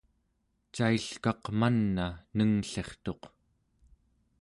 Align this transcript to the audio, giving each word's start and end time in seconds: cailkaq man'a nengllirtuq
cailkaq 0.75 1.43
man'a 1.59 2.07
nengllirtuq 2.35 3.23